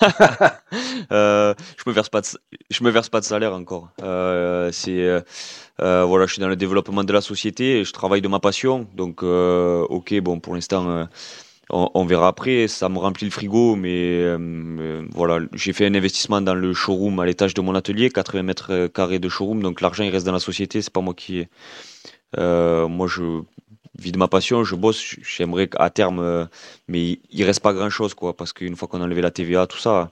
[1.10, 2.28] Euh, je me verse pas de,
[2.80, 3.88] me verse pas de salaire encore.
[4.02, 5.22] Euh, c'est
[5.78, 8.86] voilà, je suis dans le développement de la société, et je travaille de ma passion.
[8.94, 11.08] Donc ok, bon pour l'instant
[11.70, 12.68] on, verra après.
[12.68, 16.74] Ça me remplit le frigo, mais euh, euh, voilà, j'ai fait un investissement dans le
[16.74, 19.62] showroom à l'étage de mon atelier, 80 mètres carrés de showroom.
[19.62, 21.46] Donc l'argent il reste dans la société, c'est pas moi qui.
[22.38, 23.42] Euh, moi je
[23.98, 25.16] vis de ma passion, je bosse.
[25.22, 26.46] J'aimerais qu'à terme, euh,
[26.88, 29.30] mais il, il reste pas grand chose quoi, parce qu'une fois qu'on a enlevé la
[29.30, 30.10] TVA, tout ça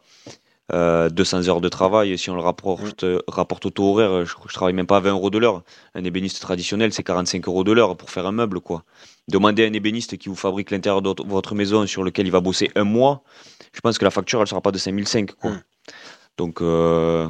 [0.72, 4.24] euh, 200 heures de travail, et si on le rapporte, euh, rapporte au taux horaire,
[4.24, 5.62] je, je travaille même pas à 20 euros de l'heure.
[5.94, 8.84] Un ébéniste traditionnel, c'est 45 euros de l'heure pour faire un meuble, quoi.
[9.28, 12.40] Demandez à un ébéniste qui vous fabrique l'intérieur de votre- maison sur lequel il va
[12.40, 13.22] bosser un mois,
[13.72, 15.52] je pense que la facture, elle sera pas de 5005, quoi.
[16.38, 17.28] Donc, euh,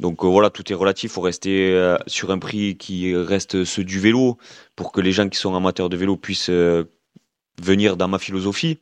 [0.00, 1.10] donc euh, voilà, tout est relatif.
[1.10, 4.38] Il faut rester euh, sur un prix qui reste ceux du vélo
[4.76, 6.84] pour que les gens qui sont amateurs de vélo puissent euh,
[7.62, 8.78] venir dans ma philosophie.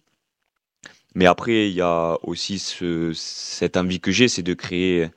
[1.17, 5.09] Mais après, il y a aussi ce- cette envie que j'ai, c'est de créer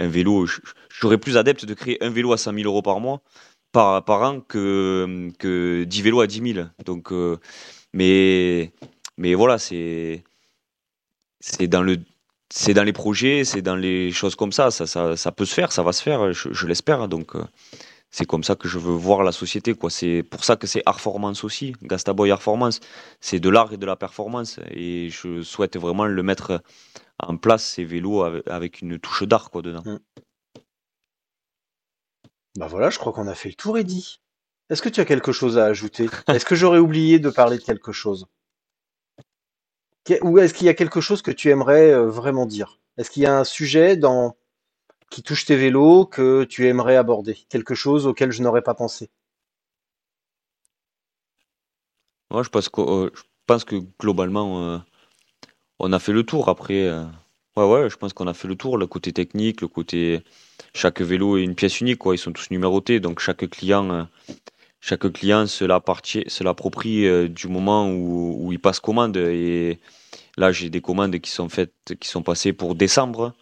[0.00, 0.46] un vélo.
[0.46, 3.22] Je- J'aurais plus adepte de créer un vélo à 100 000 euros par mois,
[3.72, 6.70] par, an, que, que 10 vélos à 10 000.
[6.86, 7.38] Donc, euh,
[7.94, 8.72] mais,
[9.34, 10.24] voilà, c'est
[12.74, 14.70] dans les projets, c'est dans les choses comme ça.
[14.70, 17.08] Ça, peut se faire, ça va se faire, je, je l'espère.
[17.08, 17.44] Donc, euh,
[18.12, 19.74] c'est comme ça que je veux voir la société.
[19.74, 19.90] quoi.
[19.90, 22.80] C'est pour ça que c'est Artformance aussi, Gastaboy Artformance.
[23.20, 24.60] C'est de l'art et de la performance.
[24.70, 26.62] Et je souhaite vraiment le mettre
[27.18, 29.82] en place, ces vélos, avec, une touche d'art quoi, dedans.
[32.56, 34.20] Bah voilà, je crois qu'on a fait le tour, Eddie.
[34.68, 36.06] Est-ce que tu as quelque chose à ajouter?
[36.28, 38.26] Est-ce que j'aurais oublié de parler de quelque chose?
[40.22, 42.80] Ou est-ce qu'il y a quelque chose que tu aimerais euh, vraiment dire?
[42.98, 44.36] Est-ce qu'il y a un sujet dans
[45.12, 47.36] qui touche tes vélos que tu aimerais aborder?
[47.50, 49.10] Quelque chose auquel je n'aurais pas pensé?
[52.30, 53.10] Moi, je pense que, euh,
[53.66, 54.78] que globalement, euh,
[55.78, 56.48] on a fait le tour.
[56.48, 57.04] Après, euh,
[57.56, 58.78] ouais, ouais, je pense qu'on a fait le tour.
[58.78, 60.22] Le côté technique, le côté.
[60.72, 62.14] Chaque vélo est une pièce unique, quoi.
[62.14, 62.98] Ils sont tous numérotés.
[62.98, 64.04] Donc, chaque client, euh,
[64.80, 65.66] chaque client se
[66.42, 69.18] l'approprie du moment où, où il passe commande.
[69.18, 69.78] Et
[70.38, 73.34] là, j'ai des commandes qui sont faites, qui sont passées pour décembre.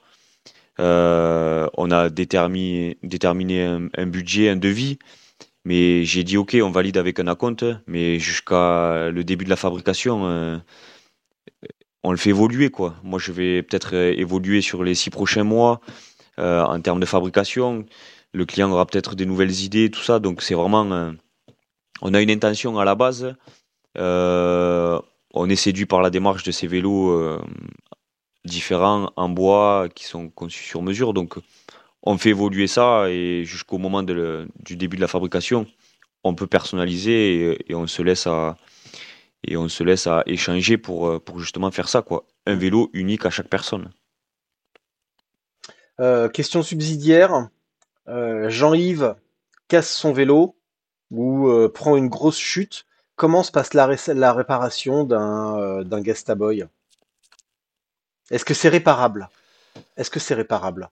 [0.80, 4.98] Euh, on a déterminé, un, budget, un devis.
[5.64, 9.56] Mais j'ai dit, OK, on valide avec un acompte, mais jusqu'à le début de la
[9.56, 10.58] fabrication, euh,
[12.02, 12.94] on le fait évoluer, quoi.
[13.02, 15.80] Moi, je vais peut-être euh, évoluer sur les six prochains mois
[16.38, 17.84] en termes de fabrication.
[18.32, 20.20] Le client aura peut-être des nouvelles idées, tout ça.
[20.20, 21.12] Donc, c'est vraiment.
[22.00, 23.34] on a une intention à la base.
[23.96, 27.38] On est séduit par la démarche de ces vélos
[28.44, 31.14] différents en bois qui sont conçus sur mesure.
[31.14, 31.36] Donc,
[32.02, 35.66] on fait évoluer ça et jusqu'au moment de le- du début de la fabrication,
[36.24, 38.56] on peut personnaliser et, et on se laisse à
[39.46, 42.26] et on se laisse à échanger pour, pour justement faire ça quoi.
[42.46, 43.90] Un vélo unique à chaque personne.
[46.00, 47.48] Euh, question subsidiaire.
[48.08, 49.16] Euh, Jean-Yves
[49.68, 50.56] casse son vélo
[51.10, 52.86] ou euh, prend une grosse chute.
[53.16, 56.66] Comment se passe la, ré- la réparation d'un d'un Gastaboy?
[58.30, 59.28] Est-ce que c'est réparable?
[59.96, 60.88] Est-ce que c'est réparable?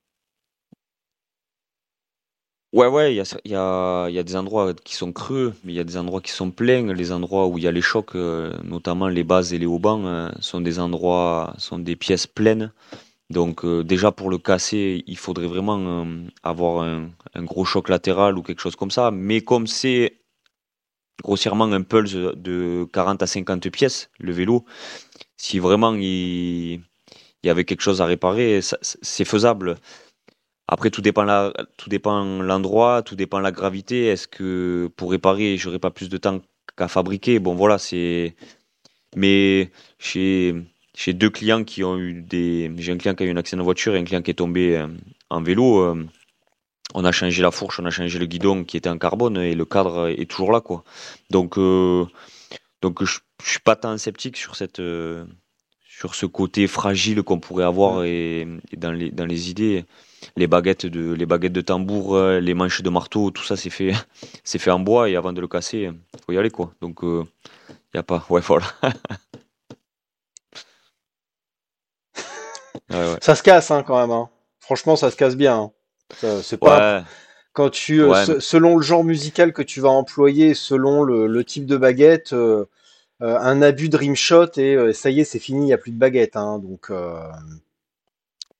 [2.74, 5.96] Ouais ouais, il y a, des endroits qui sont creux, mais il y a des
[5.96, 6.92] endroits qui sont pleins.
[6.92, 10.04] Les endroits où il y a les chocs, euh, notamment les bases et les haubans,
[10.06, 12.72] euh, sont des endroits, sont des pièces pleines.
[13.30, 16.06] Donc euh, déjà pour le casser, il faudrait vraiment
[16.42, 19.10] avoir un, un gros choc latéral ou quelque chose comme ça.
[19.10, 20.18] Mais comme c'est
[21.22, 24.64] grossièrement un pulse de 40 à 50 pièces, le vélo,
[25.36, 26.82] si vraiment il,
[27.42, 29.76] il y avait quelque chose à réparer, c'est faisable.
[30.68, 34.06] Après, tout dépend la, tout dépend l'endroit, tout dépend la gravité.
[34.06, 36.40] Est-ce que pour réparer, j'aurais pas plus de temps
[36.76, 37.38] qu'à fabriquer?
[37.38, 38.36] Bon, voilà, c'est.
[39.16, 40.54] Mais chez,
[40.94, 42.70] chez deux clients qui ont eu des.
[42.78, 44.34] J'ai un client qui a eu un accident de voiture et un client qui est
[44.34, 44.88] tombé euh,
[45.30, 45.80] en vélo.
[45.80, 46.06] euh,
[46.94, 49.54] on a changé la fourche, on a changé le guidon qui était en carbone et
[49.54, 50.84] le cadre est toujours là, quoi.
[51.30, 52.06] Donc, euh,
[52.82, 54.80] donc je, je suis pas tant sceptique sur cette,
[55.98, 59.84] sur ce côté fragile qu'on pourrait avoir et, et dans les, dans les idées.
[60.36, 63.70] Les baguettes de, les baguettes de tambour, euh, les manches de marteau, tout ça c'est
[63.70, 63.92] fait,
[64.44, 65.90] c'est fait en bois et avant de le casser,
[66.24, 66.72] faut y aller, quoi.
[66.80, 67.24] Donc, il
[67.94, 68.66] y a pas, ouais, voilà.
[72.90, 73.18] Ouais, ouais.
[73.20, 74.10] Ça se casse hein, quand même.
[74.10, 74.28] hein.
[74.60, 75.56] Franchement, ça se casse bien.
[75.56, 75.70] hein.
[76.42, 77.04] C'est pas, Ouais,
[77.52, 81.44] quand tu, euh, se- selon le genre musical que tu vas employer, selon le, le
[81.44, 82.64] type de baguette, euh, euh,
[83.20, 85.90] un abus de rimshot et euh, ça y est, c'est fini, il n'y a plus
[85.92, 86.36] de baguette.
[86.36, 87.18] Hein, donc, euh,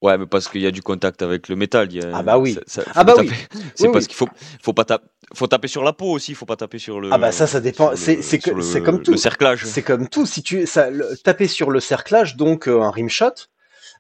[0.01, 1.89] Ouais, mais parce qu'il y a du contact avec le métal.
[1.93, 2.55] il y a- Ah bah oui.
[2.55, 3.31] ça- ça- faut Ah bah oui.
[3.75, 4.09] C'est Oui, parce oui.
[4.09, 4.29] qu'il faut,
[4.63, 6.35] faut pas taper, faut taper sur la peau aussi.
[6.35, 7.11] Faut pas taper sur le.
[7.13, 7.97] Ah bah ça, ça dépend.
[7.97, 9.11] C'est- comme tout.
[9.11, 9.65] Le cerclage.
[9.67, 10.25] c'est comme tout.
[10.25, 13.33] Si tu ça, le- taper sur le cerclage, donc euh, un rimshot,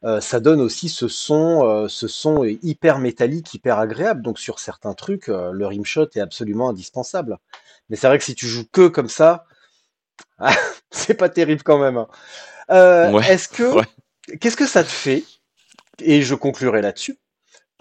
[0.05, 4.23] euh, ça donne aussi ce son, euh, ce son est hyper métallique, hyper agréable.
[4.23, 7.38] Donc sur certains trucs, euh, le rimshot est absolument indispensable.
[7.90, 9.47] Mais c'est vrai que si tu joues que comme ça,
[10.90, 11.96] c'est pas terrible quand même.
[11.96, 12.09] hein.
[12.70, 13.85] Euh, Ouais, Est-ce que ouais.
[14.40, 15.24] qu'est-ce que ça te fait?
[16.00, 17.18] Et je conclurai là-dessus.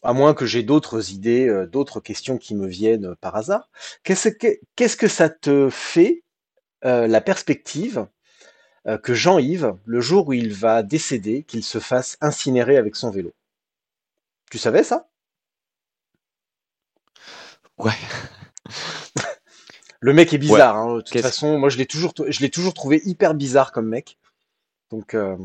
[0.03, 3.69] À moins que j'ai d'autres idées, euh, d'autres questions qui me viennent par hasard.
[4.03, 6.23] Qu'est-ce que qu'est-ce que ça te fait
[6.85, 8.07] euh, la perspective
[8.87, 13.11] euh, que Jean-Yves, le jour où il va décéder, qu'il se fasse incinérer avec son
[13.11, 13.33] vélo?
[14.51, 15.07] Tu savais ça?
[17.77, 17.93] Ouais.
[19.99, 20.77] Le mec est bizarre.
[20.77, 23.87] hein, De toute façon, moi je l'ai toujours, je l'ai toujours trouvé hyper bizarre comme
[23.87, 24.17] mec.
[24.91, 25.37] Donc euh,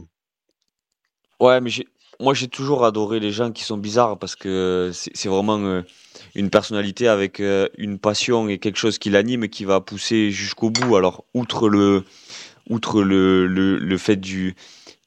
[1.40, 1.70] Ouais, mais
[2.20, 5.82] moi j'ai toujours adoré les gens qui sont bizarres parce que c'est vraiment euh,
[6.34, 10.30] une personnalité avec euh, une passion et quelque chose qui l'anime et qui va pousser
[10.30, 10.96] jusqu'au bout.
[10.96, 12.04] Alors, outre le,
[12.70, 14.54] outre le, le, le fait du,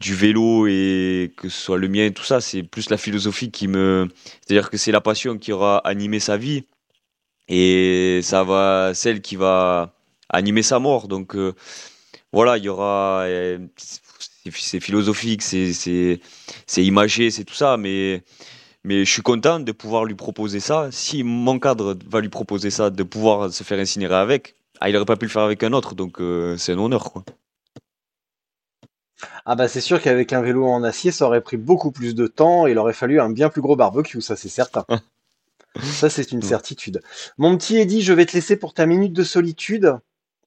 [0.01, 3.51] du vélo et que ce soit le mien et tout ça, c'est plus la philosophie
[3.51, 4.09] qui me.
[4.45, 6.65] C'est-à-dire que c'est la passion qui aura animé sa vie
[7.47, 9.93] et ça va, celle qui va
[10.29, 11.07] animer sa mort.
[11.07, 11.53] Donc, euh,
[12.33, 13.23] voilà, il y aura.
[13.25, 16.19] euh, c'est- philosophique, c'est
[16.85, 18.23] imagé, c'est tout ça, mais,
[18.83, 20.89] mais je suis content de pouvoir lui proposer ça.
[20.91, 24.93] Si mon cadre va lui proposer ça, de pouvoir se faire incinérer avec, ah, il
[24.93, 27.11] n'aurait pas pu le faire avec un autre, donc euh, c'est un honneur.
[27.13, 27.23] Quoi.
[29.45, 32.27] ah bah c'est sûr qu'avec un vélo en acier, ça aurait pris beaucoup plus de
[32.27, 34.85] temps il aurait fallu un bien plus gros barbecue, ça c'est certain.
[35.83, 37.01] ça c'est une certitude.
[37.37, 39.97] Mon petit Eddy, je vais te laisser pour ta minute de solitude.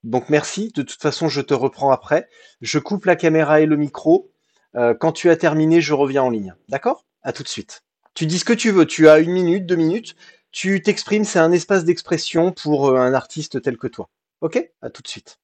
[0.03, 0.71] Donc merci.
[0.73, 2.29] De toute façon, je te reprends après.
[2.61, 4.31] Je coupe la caméra et le micro.
[4.75, 6.55] Euh, quand tu as terminé, je reviens en ligne.
[6.69, 7.05] D'accord?
[7.21, 7.83] À tout de suite.
[8.13, 8.85] Tu dis ce que tu veux.
[8.85, 10.15] Tu as une minute, deux minutes.
[10.51, 11.25] Tu t'exprimes.
[11.25, 14.09] C'est un espace d'expression pour euh, un artiste tel que toi.
[14.41, 14.71] Ok?
[14.81, 15.39] À tout de suite.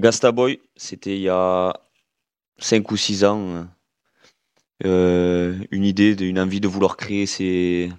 [0.00, 1.72] Gastaboy, c'était il y a
[2.58, 3.66] 5 ou 6 ans.
[4.84, 7.90] euh, une idée, une envie de vouloir créer ces,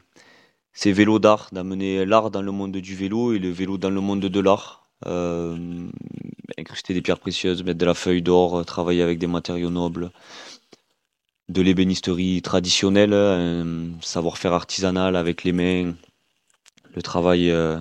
[0.73, 4.01] ces vélos d'art, d'amener l'art dans le monde du vélo et le vélo dans le
[4.01, 4.89] monde de l'art.
[5.05, 5.88] Euh,
[6.57, 10.12] incruster des pierres précieuses, mettre de la feuille d'or, travailler avec des matériaux nobles,
[11.49, 15.93] de l'ébénisterie traditionnelle, un savoir-faire artisanal avec les mains,
[16.95, 17.77] le travail, euh,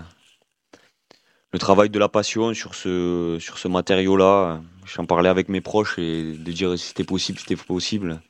[1.52, 4.60] le travail de la passion sur ce, sur ce matériau-là.
[4.86, 8.20] J'en parlais avec mes proches et de dire si c'était possible, si c'était possible.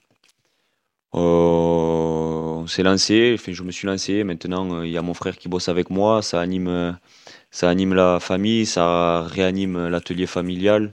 [1.14, 4.24] Euh, on s'est lancé, je me suis lancé.
[4.24, 6.22] Maintenant, euh, il y a mon frère qui bosse avec moi.
[6.22, 6.98] Ça anime,
[7.50, 10.92] ça anime la famille, ça réanime l'atelier familial.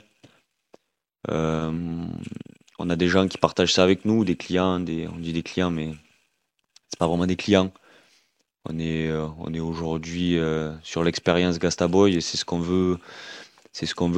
[1.29, 1.71] Euh,
[2.79, 5.71] on a des gens qui partagent ça avec nous, des clients, on dit des clients,
[5.71, 5.93] mais
[6.89, 7.71] c'est pas vraiment des clients.
[8.65, 12.97] On est, euh, on est aujourd'hui euh, sur l'expérience Gastaboy et c'est ce qu'on veut,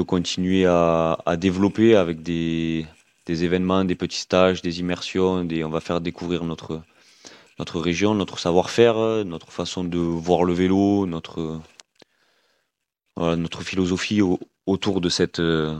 [0.03, 2.85] continuer à, développer avec des,
[3.27, 5.47] événements, des petits stages, des immersions.
[5.49, 6.83] On va faire découvrir notre,
[7.73, 11.59] région, notre savoir-faire, notre façon de voir le vélo, notre,
[13.63, 15.75] philosophie au- autour euh,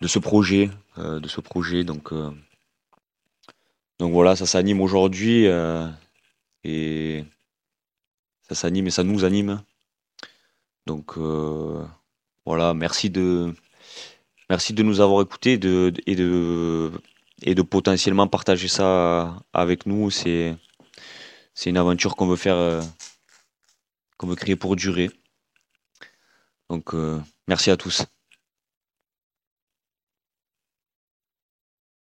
[0.00, 0.70] de ce projet.
[1.82, 2.12] Donc,
[3.98, 5.48] voilà, ça s'anime aujourd'hui
[6.64, 7.24] et
[8.48, 9.62] ça s'anime et ça nous anime.
[10.86, 11.84] Donc euh,
[12.46, 13.54] voilà, merci de,
[14.48, 16.90] merci de nous avoir écoutés de, et, de,
[17.42, 20.10] et de potentiellement partager ça avec nous.
[20.10, 20.56] C'est,
[21.54, 22.82] c'est une aventure qu'on veut faire, euh,
[24.16, 25.10] qu'on veut créer pour durer.
[26.68, 28.04] Donc euh, merci à tous.